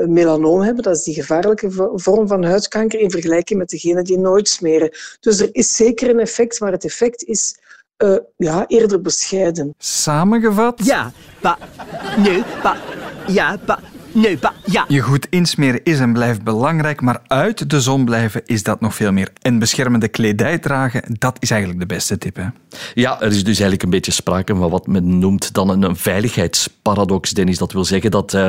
[0.06, 0.82] melanoom hebben.
[0.82, 4.90] Dat is die gevaarlijke vo- vorm van huidkanker in vergelijking met degenen die nooit smeren.
[5.20, 7.58] Dus er is zeker een effect, maar het effect is
[7.96, 9.74] eh, ja, eerder bescheiden.
[9.78, 11.58] Samengevat, Ja, pa.
[12.16, 12.76] Nee, pa.
[13.26, 13.78] Ja, pa.
[14.12, 14.52] Nee, pa.
[14.64, 14.84] Ja.
[14.88, 18.94] je goed insmeren is en blijft belangrijk, maar uit de zon blijven is dat nog
[18.94, 19.30] veel meer.
[19.40, 22.36] En beschermende kledij dragen, dat is eigenlijk de beste tip.
[22.36, 22.46] Hè?
[22.94, 25.96] Ja, er is dus eigenlijk een beetje sprake van wat men noemt dan een, een
[25.96, 27.58] veiligheidsparadox, Dennis.
[27.58, 28.48] Dat wil zeggen dat eh,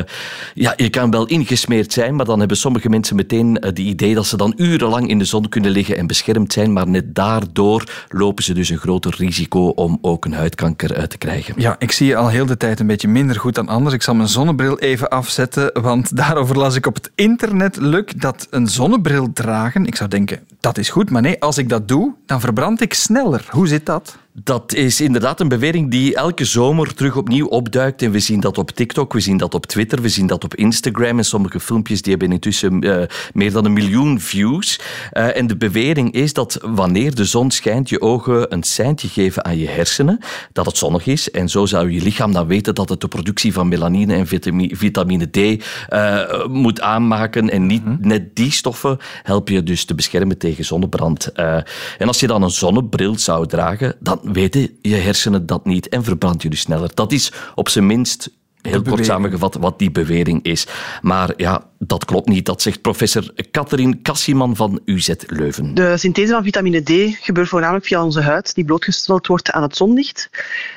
[0.54, 4.26] ja, je kan wel ingesmeerd zijn, maar dan hebben sommige mensen meteen het idee dat
[4.26, 8.43] ze dan urenlang in de zon kunnen liggen en beschermd zijn, maar net daardoor lopen
[8.43, 11.54] ze dus een groter risico om ook een huidkanker uit te krijgen.
[11.58, 13.95] Ja, ik zie je al heel de tijd een beetje minder goed dan anders.
[13.95, 18.48] Ik zal mijn zonnebril even afzetten, want daarover las ik op het internet, Luc, dat
[18.50, 22.14] een zonnebril dragen, ik zou denken, dat is goed, maar nee, als ik dat doe,
[22.26, 23.48] dan verbrand ik sneller.
[23.50, 24.18] Hoe zit dat?
[24.43, 28.02] Dat is inderdaad een bewering die elke zomer terug opnieuw opduikt.
[28.02, 30.56] En we zien dat op TikTok, we zien dat op Twitter, we zien dat op
[30.56, 31.17] Instagram.
[31.17, 34.80] En sommige filmpjes die hebben intussen eh, meer dan een miljoen views.
[35.12, 39.45] Eh, en de bewering is dat wanneer de zon schijnt, je ogen een seintje geven
[39.45, 40.19] aan je hersenen
[40.52, 41.32] dat het zonnig is.
[41.32, 44.75] En zo zou je lichaam dan weten dat het de productie van melanine en vitami-
[44.75, 47.49] vitamine D eh, moet aanmaken.
[47.49, 51.32] En niet net die stoffen helpen je dus te beschermen tegen zonnebrand.
[51.32, 56.04] En als je dan een zonnebril zou dragen, dan weten je hersenen dat niet en
[56.04, 56.92] verbrand je dus sneller.
[56.94, 58.30] Dat is op zijn minst
[58.62, 60.67] heel kort samengevat wat die bewering is.
[61.02, 62.45] Maar ja, dat klopt niet.
[62.45, 65.74] Dat zegt professor Catherine Kassiman van UZ Leuven.
[65.74, 69.76] De synthese van vitamine D gebeurt voornamelijk via onze huid, die blootgesteld wordt aan het
[69.76, 70.30] zonlicht.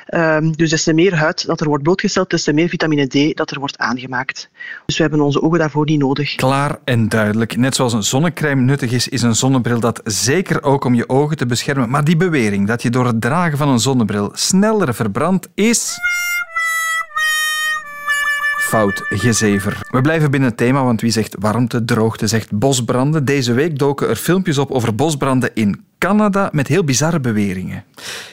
[0.05, 3.37] Ehm, dus des te meer huid dat er wordt blootgesteld, des te meer vitamine D
[3.37, 4.49] dat er wordt aangemaakt.
[4.85, 6.35] Dus we hebben onze ogen daarvoor niet nodig.
[6.35, 7.57] Klaar en duidelijk.
[7.57, 11.37] Net zoals een zonnecrème nuttig is, is een zonnebril dat zeker ook om je ogen
[11.37, 11.89] te beschermen.
[11.89, 15.97] Maar die bewering dat je door het dragen van een zonnebril sneller verbrandt, is...
[18.73, 19.87] Fout, gezever.
[19.91, 23.25] We blijven binnen het thema, want wie zegt warmte, droogte, zegt bosbranden.
[23.25, 27.83] Deze week doken er filmpjes op over bosbranden in Canada met heel bizarre beweringen.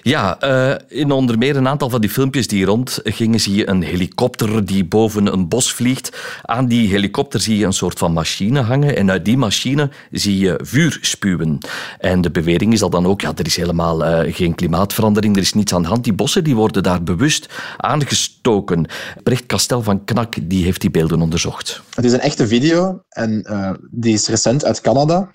[0.03, 3.83] Ja, eh, in onder meer een aantal van die filmpjes die rondgingen, zie je een
[3.83, 6.17] helikopter die boven een bos vliegt.
[6.43, 10.39] Aan die helikopter zie je een soort van machine hangen en uit die machine zie
[10.39, 11.59] je vuur spuwen.
[11.99, 15.43] En de bewering is dat dan ook, ja, er is helemaal eh, geen klimaatverandering, er
[15.43, 16.05] is niets aan de hand.
[16.05, 18.87] Die bossen die worden daar bewust aangestoken.
[19.23, 21.83] Brecht Kastel van Knak die heeft die beelden onderzocht.
[21.95, 25.31] Het is een echte video en eh, die is recent uit Canada.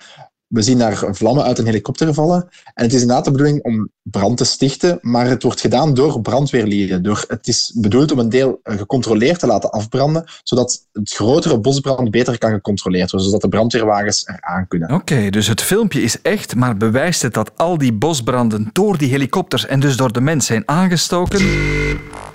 [0.46, 2.48] We zien daar vlammen uit een helikopter vallen.
[2.74, 6.20] En het is inderdaad de bedoeling om brand te stichten, maar het wordt gedaan door
[6.20, 7.02] brandweerlieden.
[7.02, 11.58] Door, het is bedoeld om een deel eh, gecontroleerd te laten afbranden, zodat het grotere
[11.60, 14.92] bosbrand beter kan gecontroleerd worden, zodat de brandweerwagens eraan kunnen.
[14.92, 19.10] Oké, dus het filmpje is echt, maar bewijst het dat al die bosbranden door die
[19.10, 21.38] helikopters en dus door de mens zijn aangestoken?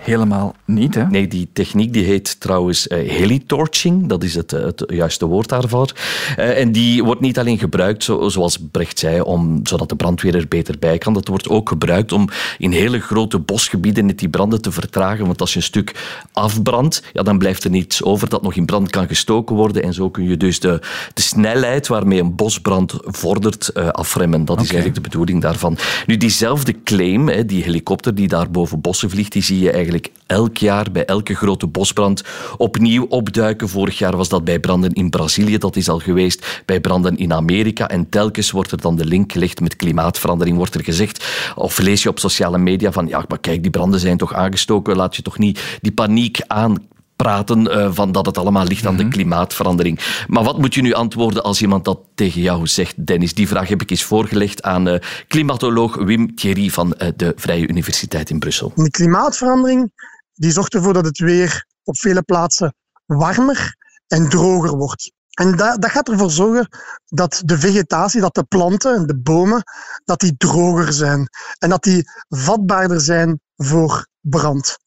[0.01, 0.95] Helemaal niet.
[0.95, 1.05] Hè?
[1.05, 4.07] Nee, die techniek die heet trouwens uh, helitorching.
[4.07, 5.91] Dat is het, het juiste woord daarvoor.
[6.37, 10.35] Uh, en die wordt niet alleen gebruikt, zo, zoals Brecht zei, om, zodat de brandweer
[10.35, 11.13] er beter bij kan.
[11.13, 15.25] Dat wordt ook gebruikt om in hele grote bosgebieden net die branden te vertragen.
[15.25, 15.95] Want als je een stuk
[16.31, 19.83] afbrandt, ja, dan blijft er niets over dat nog in brand kan gestoken worden.
[19.83, 20.79] En zo kun je dus de,
[21.13, 24.45] de snelheid waarmee een bosbrand vordert uh, afremmen.
[24.45, 25.77] Dat is eigenlijk de bedoeling daarvan.
[26.05, 29.89] Nu, diezelfde claim, hè, die helikopter die daar boven bossen vliegt, die zie je eigenlijk
[30.25, 32.23] elk jaar bij elke grote bosbrand
[32.57, 33.69] opnieuw opduiken.
[33.69, 37.33] Vorig jaar was dat bij branden in Brazilië, dat is al geweest, bij branden in
[37.33, 37.89] Amerika.
[37.89, 41.25] En telkens wordt er dan de link gelegd met klimaatverandering, wordt er gezegd.
[41.55, 44.95] Of lees je op sociale media van, ja, maar kijk, die branden zijn toch aangestoken,
[44.95, 46.89] laat je toch niet die paniek aan
[47.21, 49.11] praten uh, van dat het allemaal ligt aan de mhm.
[49.11, 50.23] klimaatverandering.
[50.27, 53.33] Maar wat moet je nu antwoorden als iemand dat tegen jou zegt, Dennis?
[53.33, 57.67] Die vraag heb ik eens voorgelegd aan uh, klimatoloog Wim Thierry van uh, de Vrije
[57.67, 58.71] Universiteit in Brussel.
[58.75, 59.91] De klimaatverandering
[60.33, 62.73] die zorgt ervoor dat het weer op vele plaatsen
[63.05, 63.75] warmer
[64.07, 65.11] en droger wordt.
[65.31, 66.67] En dat, dat gaat ervoor zorgen
[67.05, 69.63] dat de vegetatie, dat de planten en de bomen,
[70.03, 71.29] dat die droger zijn.
[71.59, 74.77] En dat die vatbaarder zijn voor brand.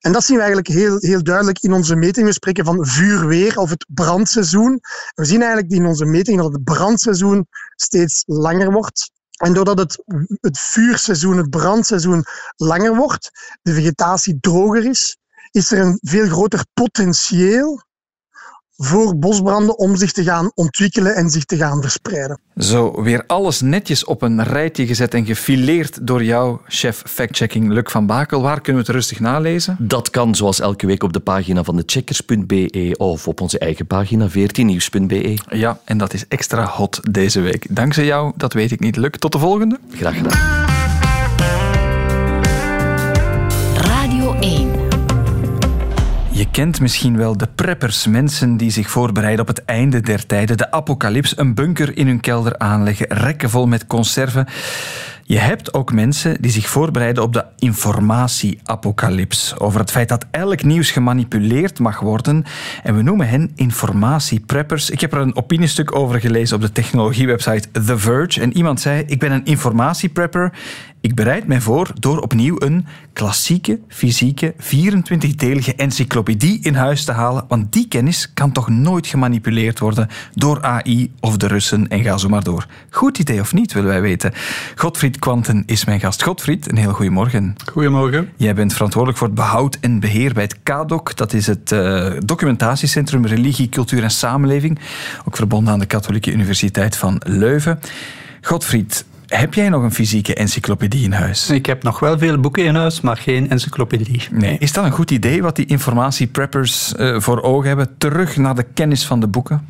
[0.00, 2.28] En dat zien we eigenlijk heel, heel duidelijk in onze metingen.
[2.28, 4.80] We spreken van vuurweer of het brandseizoen.
[5.14, 9.10] We zien eigenlijk in onze metingen dat het brandseizoen steeds langer wordt.
[9.36, 10.02] En doordat het,
[10.40, 12.24] het vuurseizoen, het brandseizoen
[12.56, 13.30] langer wordt,
[13.62, 15.16] de vegetatie droger is,
[15.50, 17.82] is er een veel groter potentieel
[18.76, 22.38] voor bosbranden om zich te gaan ontwikkelen en zich te gaan verspreiden.
[22.56, 27.90] Zo, weer alles netjes op een rijtje gezet en gefileerd door jouw chef factchecking Luc
[27.90, 28.42] van Bakel.
[28.42, 29.76] Waar kunnen we het rustig nalezen?
[29.78, 33.86] Dat kan zoals elke week op de pagina van de checkers.be of op onze eigen
[33.86, 35.38] pagina 14nieuws.be.
[35.48, 37.66] Ja, en dat is extra hot deze week.
[37.70, 38.96] Dankzij jou, dat weet ik niet.
[38.96, 39.78] Luc, tot de volgende.
[39.90, 40.63] Graag gedaan.
[46.34, 50.56] Je kent misschien wel de preppers, mensen die zich voorbereiden op het einde der tijden,
[50.56, 54.46] de apocalyps, een bunker in hun kelder aanleggen, rekken vol met conserven.
[55.26, 59.58] Je hebt ook mensen die zich voorbereiden op de informatieapocalyps.
[59.58, 62.44] Over het feit dat elk nieuws gemanipuleerd mag worden.
[62.82, 64.90] En we noemen hen informatiepreppers.
[64.90, 68.40] Ik heb er een opiniestuk over gelezen op de technologiewebsite The Verge.
[68.40, 70.52] En iemand zei: Ik ben een informatieprepper
[71.04, 77.44] ik bereid mij voor door opnieuw een klassieke, fysieke, 24-delige encyclopedie in huis te halen,
[77.48, 82.16] want die kennis kan toch nooit gemanipuleerd worden door AI of de Russen en ga
[82.16, 82.66] zo maar door.
[82.90, 84.32] Goed idee of niet, willen wij weten.
[84.74, 86.22] Godfried Quanten is mijn gast.
[86.22, 87.56] Godfried, een heel goedemorgen.
[87.72, 88.30] Goedemorgen.
[88.36, 91.16] Jij bent verantwoordelijk voor het behoud en beheer bij het KADOC.
[91.16, 94.78] Dat is het uh, documentatiecentrum Religie, Cultuur en Samenleving,
[95.24, 97.80] ook verbonden aan de Katholieke Universiteit van Leuven.
[98.40, 101.50] Godfried, heb jij nog een fysieke encyclopedie in huis?
[101.50, 104.22] Ik heb nog wel veel boeken in huis, maar geen encyclopedie.
[104.30, 104.58] Nee.
[104.58, 107.98] Is dat een goed idee wat die informatiepreppers uh, voor ogen hebben?
[107.98, 109.68] Terug naar de kennis van de boeken?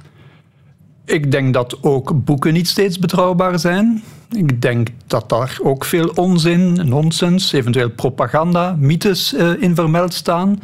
[1.04, 4.02] Ik denk dat ook boeken niet steeds betrouwbaar zijn.
[4.30, 10.60] Ik denk dat daar ook veel onzin, nonsens, eventueel propaganda, mythes uh, in vermeld staan.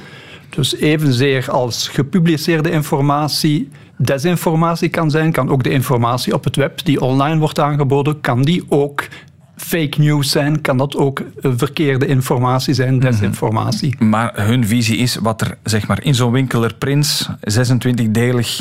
[0.49, 6.85] Dus evenzeer als gepubliceerde informatie desinformatie kan zijn, kan ook de informatie op het web
[6.85, 9.09] die online wordt aangeboden, kan die ook
[9.57, 13.05] fake news zijn, kan dat ook verkeerde informatie zijn, mhm.
[13.05, 13.95] desinformatie.
[13.99, 18.61] Maar hun visie is wat er zeg maar, in zo'n winkeler Prins 26-delig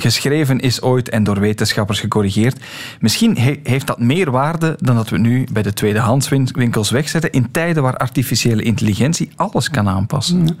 [0.00, 2.56] geschreven is ooit en door wetenschappers gecorrigeerd.
[3.00, 7.82] Misschien heeft dat meer waarde dan dat we nu bij de tweedehandswinkels wegzetten in tijden
[7.82, 10.58] waar artificiële intelligentie alles kan aanpassen.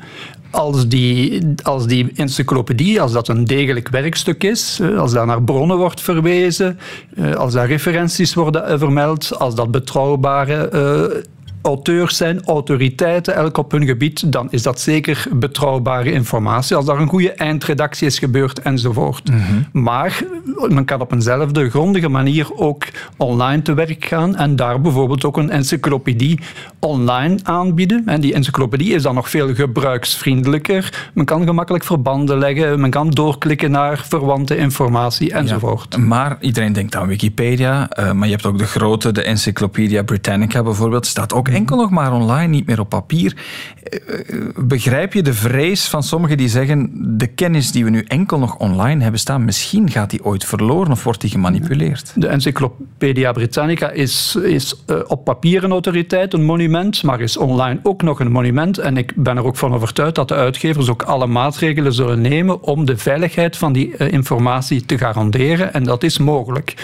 [0.50, 5.42] Als die, als die encyclopedie, als dat een degelijk werkstuk is, eh, als daar naar
[5.42, 6.78] bronnen wordt verwezen,
[7.16, 11.26] eh, als daar referenties worden eh, vermeld, als dat betrouwbare
[11.68, 16.76] auteurs zijn, autoriteiten, elk op hun gebied, dan is dat zeker betrouwbare informatie.
[16.76, 19.30] Als daar een goede eindredactie is gebeurd enzovoort.
[19.30, 19.82] Mhm.
[19.82, 20.22] Maar
[20.68, 22.84] men kan op eenzelfde grondige manier ook
[23.16, 26.40] online te werk gaan en daar bijvoorbeeld ook een encyclopedie
[26.78, 28.02] online aanbieden.
[28.06, 31.10] En die encyclopedie is dan nog veel gebruiksvriendelijker.
[31.14, 35.96] Men kan gemakkelijk verbanden leggen, men kan doorklikken naar verwante informatie enzovoort.
[35.96, 40.62] maar iedereen denkt aan Wikipedia, uh, maar je hebt ook de grote, de Encyclopedia Britannica
[40.62, 43.36] bijvoorbeeld, staat ook enkel nog maar online, niet meer op papier.
[43.82, 48.04] Eh, eh, begrijp je de vrees van sommigen die zeggen de kennis die we nu
[48.08, 52.12] enkel nog online hebben staan, misschien gaat die ooit verloren of wordt die gemanipuleerd?
[52.14, 57.80] De Encyclopedia Britannica is, is uh, op papier een autoriteit, een monument, maar is online
[57.82, 58.78] ook nog een monument.
[58.78, 62.62] En ik ben er ook van overtuigd dat de uitgevers ook alle maatregelen zullen nemen
[62.62, 65.72] om de veiligheid van die informatie te garanderen.
[65.72, 66.74] En dat is mogelijk.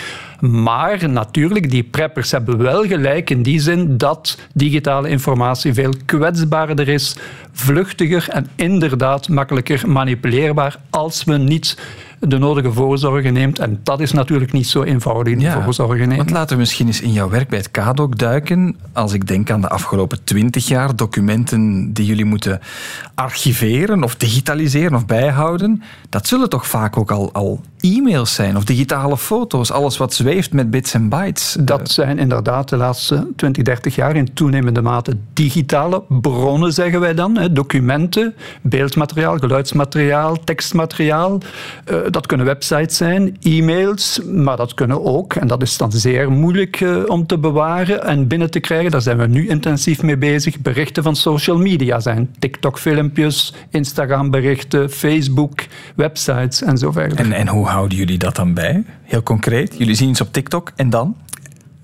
[0.40, 6.88] Maar natuurlijk, die preppers hebben wel gelijk in die zin dat digitale informatie veel kwetsbaarder
[6.88, 7.16] is,
[7.53, 11.77] vluchtiger en inderdaad makkelijker manipuleerbaar als we niet
[12.29, 13.59] de nodige voorzorgen neemt.
[13.59, 16.16] En dat is natuurlijk niet zo eenvoudig, die voorzorgen nemen.
[16.16, 18.77] Want laten we misschien eens in jouw werk bij het KADOC duiken.
[18.92, 22.61] Als ik denk aan de afgelopen twintig jaar, documenten die jullie moeten
[23.14, 28.64] archiveren of digitaliseren of bijhouden, dat zullen toch vaak ook al, al e-mails zijn of
[28.64, 31.57] digitale foto's, alles wat zweeft met bits en bytes.
[31.61, 37.14] Dat zijn inderdaad de laatste 20, 30 jaar in toenemende mate digitale bronnen, zeggen wij
[37.14, 37.49] dan.
[37.53, 41.38] Documenten, beeldmateriaal, geluidsmateriaal, tekstmateriaal.
[41.85, 46.31] Eh, dat kunnen websites zijn, e-mails, maar dat kunnen ook, en dat is dan zeer
[46.31, 50.16] moeilijk eh, om te bewaren en binnen te krijgen, daar zijn we nu intensief mee
[50.16, 52.35] bezig, berichten van social media zijn.
[52.38, 55.61] TikTok-filmpjes, Instagram-berichten, Facebook,
[55.97, 57.18] websites en zo verder.
[57.18, 58.84] En, en hoe houden jullie dat dan bij?
[59.02, 59.74] Heel concreet.
[59.78, 61.16] Jullie zien iets op TikTok en dan?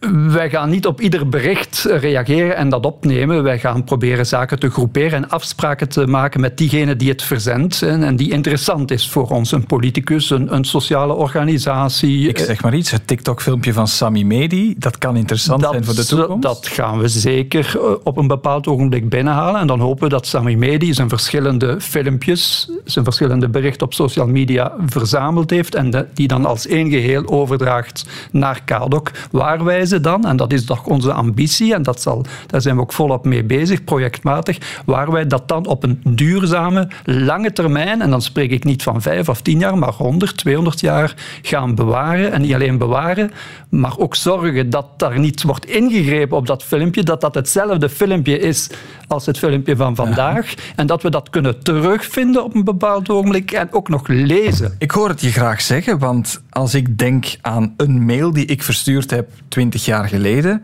[0.09, 3.43] Wij gaan niet op ieder bericht reageren en dat opnemen.
[3.43, 7.83] Wij gaan proberen zaken te groeperen en afspraken te maken met diegene die het verzendt
[7.83, 9.53] en die interessant is voor ons.
[9.53, 12.29] Een politicus, een, een sociale organisatie.
[12.29, 16.07] Ik zeg maar iets, het TikTok-filmpje van Sami Medi, dat kan interessant zijn voor de
[16.07, 16.43] toekomst?
[16.43, 19.61] Dat gaan we zeker eh, op een bepaald ogenblik binnenhalen.
[19.61, 24.27] En dan hopen we dat Sami Medi zijn verschillende filmpjes, zijn verschillende berichten op social
[24.27, 30.25] media verzameld heeft en die dan als één geheel overdraagt naar KADOC, waar wij dan,
[30.25, 33.45] en dat is toch onze ambitie, en dat zal, daar zijn we ook volop mee
[33.45, 38.65] bezig, projectmatig, waar wij dat dan op een duurzame, lange termijn, en dan spreek ik
[38.65, 42.33] niet van vijf of tien jaar, maar 100, 200 jaar gaan bewaren.
[42.33, 43.31] En niet alleen bewaren,
[43.69, 48.39] maar ook zorgen dat daar niet wordt ingegrepen op dat filmpje, dat dat hetzelfde filmpje
[48.39, 48.71] is
[49.07, 50.55] als het filmpje van vandaag.
[50.77, 54.75] En dat we dat kunnen terugvinden op een bepaald ogenblik en ook nog lezen.
[54.79, 58.63] Ik hoor het je graag zeggen, want als ik denk aan een mail die ik
[58.63, 60.63] verstuurd heb 20 jaar geleden,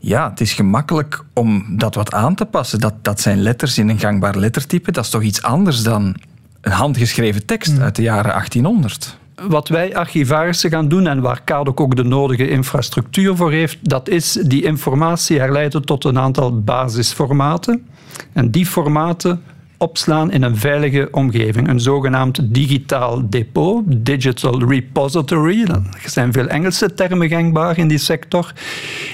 [0.00, 2.80] ja, het is gemakkelijk om dat wat aan te passen.
[2.80, 4.92] Dat, dat zijn letters in een gangbaar lettertype.
[4.92, 6.16] Dat is toch iets anders dan
[6.60, 7.82] een handgeschreven tekst hmm.
[7.82, 9.16] uit de jaren 1800
[9.48, 14.08] wat wij archivarissen gaan doen en waar KADOC ook de nodige infrastructuur voor heeft, dat
[14.08, 17.86] is die informatie herleiden tot een aantal basisformaten.
[18.32, 19.42] En die formaten
[19.78, 21.68] opslaan in een veilige omgeving.
[21.68, 25.62] Een zogenaamd digitaal depot, digital repository.
[25.62, 28.52] Er zijn veel Engelse termen gangbaar in die sector.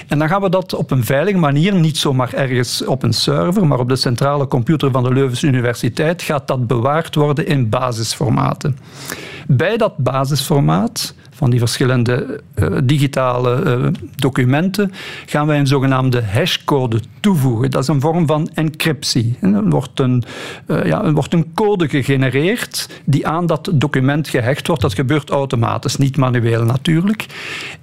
[0.07, 3.67] En dan gaan we dat op een veilige manier, niet zomaar ergens op een server,
[3.67, 8.77] maar op de centrale computer van de Leuvense Universiteit, gaat dat bewaard worden in basisformaten.
[9.53, 14.91] Bij dat basisformaat van die verschillende uh, digitale uh, documenten
[15.25, 17.71] gaan wij een zogenaamde hashcode toevoegen.
[17.71, 19.37] Dat is een vorm van encryptie.
[19.41, 20.23] er wordt een,
[20.67, 24.81] uh, ja, er wordt een code gegenereerd die aan dat document gehecht wordt.
[24.81, 27.25] Dat gebeurt automatisch, niet manueel natuurlijk.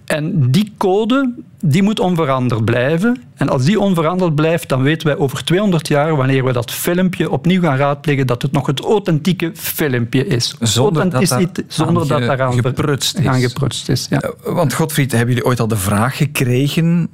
[0.05, 3.23] En die code die moet onveranderd blijven.
[3.35, 7.31] En als die onveranderd blijft, dan weten wij over 200 jaar, wanneer we dat filmpje
[7.31, 10.55] opnieuw gaan raadplegen, dat het nog het authentieke filmpje is.
[10.61, 13.27] Zonder dat, daar zonder dat daaraan geprutst is.
[13.27, 14.33] Aan geprutst is ja.
[14.45, 17.09] Want Godfried, hebben jullie ooit al de vraag gekregen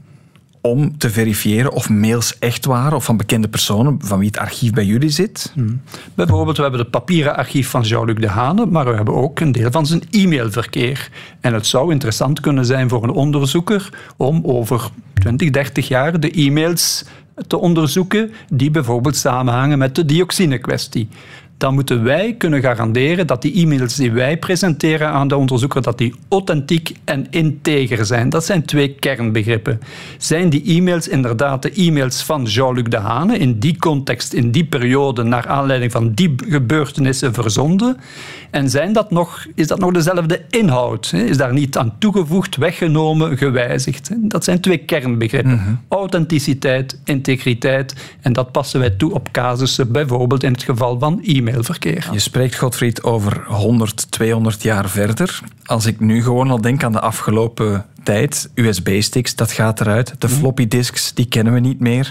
[0.66, 4.72] om te verifiëren of mails echt waren of van bekende personen van wie het archief
[4.72, 5.52] bij jullie zit?
[5.54, 5.80] Hmm.
[6.14, 9.70] Bijvoorbeeld, we hebben het papieren archief van Jean-Luc Dehane, maar we hebben ook een deel
[9.70, 11.08] van zijn e-mailverkeer.
[11.40, 16.30] En het zou interessant kunnen zijn voor een onderzoeker om over 20, 30 jaar de
[16.30, 17.04] e-mails
[17.46, 21.08] te onderzoeken die bijvoorbeeld samenhangen met de dioxine-kwestie
[21.56, 25.98] dan moeten wij kunnen garanderen dat die e-mails die wij presenteren aan de onderzoeker, dat
[25.98, 28.28] die authentiek en integer zijn.
[28.28, 29.80] Dat zijn twee kernbegrippen.
[30.18, 35.22] Zijn die e-mails inderdaad de e-mails van Jean-Luc Dehane in die context, in die periode,
[35.22, 37.96] naar aanleiding van die gebeurtenissen verzonden?
[38.50, 41.12] En zijn dat nog, is dat nog dezelfde inhoud?
[41.12, 44.10] Is daar niet aan toegevoegd, weggenomen, gewijzigd?
[44.14, 45.52] Dat zijn twee kernbegrippen.
[45.54, 45.74] Mhm.
[45.88, 47.94] Authenticiteit, integriteit.
[48.20, 52.08] En dat passen wij toe op casussen, bijvoorbeeld in het geval van e-mailverkeer.
[52.12, 55.40] Je spreekt, Godfried, over 100, 200 jaar verder.
[55.64, 60.14] Als ik nu gewoon al denk aan de afgelopen tijd, USB-sticks, dat gaat eruit.
[60.18, 62.10] De floppy disks, die kennen we niet meer.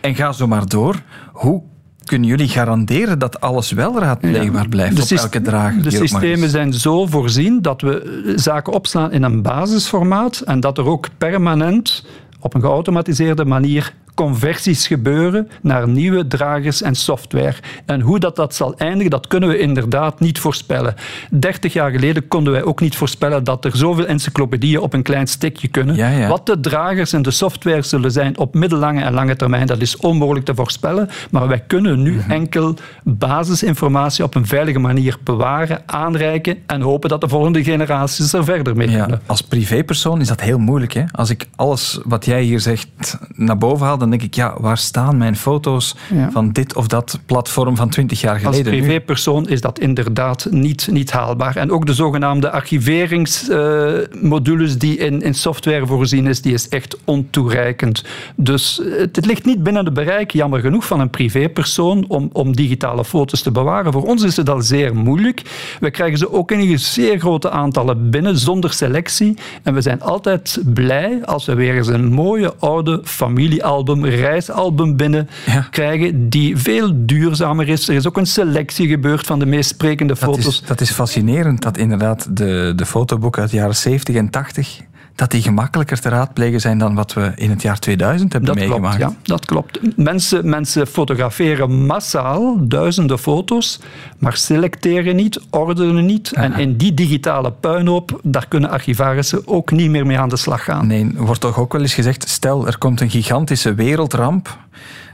[0.00, 1.02] En ga zo maar door.
[1.32, 1.62] Hoe
[2.04, 5.82] kunnen jullie garanderen dat alles wel raadpleegbaar blijft op elke drager?
[5.82, 10.86] De systemen zijn zo voorzien dat we zaken opslaan in een basisformaat en dat er
[10.86, 12.04] ook permanent
[12.40, 17.54] op een geautomatiseerde manier conversies gebeuren naar nieuwe dragers en software.
[17.86, 20.94] En hoe dat, dat zal eindigen, dat kunnen we inderdaad niet voorspellen.
[21.30, 25.26] 30 jaar geleden konden wij ook niet voorspellen dat er zoveel encyclopedieën op een klein
[25.26, 26.28] stickje kunnen.
[26.28, 29.96] Wat de dragers en de software zullen zijn op middellange en lange termijn, dat is
[29.96, 31.08] onmogelijk te voorspellen.
[31.30, 37.20] Maar wij kunnen nu enkel basisinformatie op een veilige manier bewaren, aanreiken en hopen dat
[37.20, 39.20] de volgende generaties er verder mee kunnen.
[39.26, 40.92] Als privépersoon is dat heel moeilijk.
[40.92, 41.04] Hè?
[41.12, 44.78] Als ik alles wat jij hier zegt naar boven haal, dan denk ik, ja, waar
[44.78, 45.96] staan mijn foto's
[46.30, 48.72] van dit of dat platform van 20 jaar geleden?
[48.72, 51.56] Als privépersoon is dat inderdaad niet, niet haalbaar.
[51.56, 58.04] En ook de zogenaamde archiveringsmodules die in, in software voorzien is, die is echt ontoereikend.
[58.36, 62.56] Dus het, het ligt niet binnen de bereik, jammer genoeg, van een privépersoon om, om
[62.56, 63.92] digitale foto's te bewaren.
[63.92, 65.42] Voor ons is het al zeer moeilijk.
[65.80, 69.36] We krijgen ze ook in zeer grote aantallen binnen, zonder selectie.
[69.62, 75.28] En we zijn altijd blij als we weer eens een mooie oude familiealbum, reisalbum binnen
[75.70, 77.88] krijgen, die veel duurzamer is.
[77.88, 80.44] Er is ook een selectie gebeurd van de meest sprekende foto's.
[80.44, 84.30] Dat is, dat is fascinerend, dat inderdaad de, de fotoboeken uit de jaren 70 en
[84.30, 84.80] 80
[85.14, 88.58] dat die gemakkelijker te raadplegen zijn dan wat we in het jaar 2000 hebben dat
[88.58, 88.96] meegemaakt.
[88.96, 89.96] Klopt, ja, dat klopt.
[89.96, 93.80] Mensen, mensen fotograferen massaal duizenden foto's,
[94.18, 96.32] maar selecteren niet, ordenen niet.
[96.32, 100.64] En in die digitale puinhoop, daar kunnen archivarissen ook niet meer mee aan de slag
[100.64, 100.86] gaan.
[100.86, 104.58] Nee, wordt toch ook wel eens gezegd, stel er komt een gigantische wereldramp,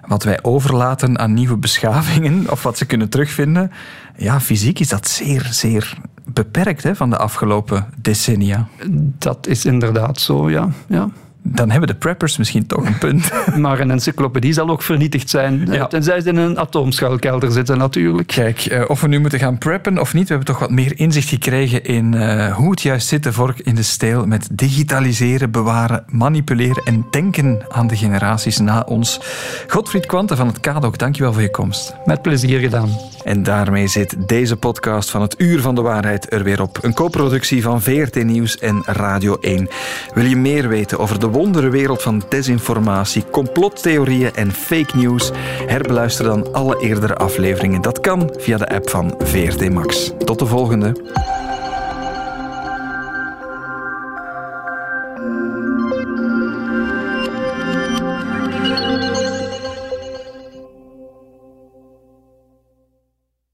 [0.06, 3.72] wat wij overlaten aan nieuwe beschavingen of wat ze kunnen terugvinden.
[4.16, 5.98] Ja, fysiek is dat zeer, zeer
[6.32, 8.68] beperkt hè, van de afgelopen decennia.
[9.18, 10.68] Dat is inderdaad zo, ja.
[10.86, 11.08] ja.
[11.42, 13.30] Dan hebben de preppers misschien toch een punt.
[13.56, 15.66] Maar een encyclopedie zal ook vernietigd zijn.
[15.70, 15.86] Ja.
[15.86, 18.26] Tenzij ze in een atoomschuilkelder zitten, natuurlijk.
[18.26, 20.98] Kijk, uh, of we nu moeten gaan preppen of niet, we hebben toch wat meer
[20.98, 25.50] inzicht gekregen in uh, hoe het juist zit, de vork in de steel, met digitaliseren,
[25.50, 29.20] bewaren, manipuleren en denken aan de generaties na ons.
[29.66, 31.94] Godfried Quante van het KADOK, dankjewel voor je komst.
[32.04, 32.88] Met plezier gedaan.
[33.24, 36.78] En daarmee zit deze podcast van het Uur van de Waarheid er weer op.
[36.82, 39.68] Een co-productie van VRT Nieuws en Radio 1.
[40.14, 45.30] Wil je meer weten over de wondere wereld van desinformatie, complottheorieën en fake news?
[45.66, 47.82] Herbeluister dan alle eerdere afleveringen.
[47.82, 50.12] Dat kan via de app van VRT Max.
[50.24, 50.92] Tot de volgende.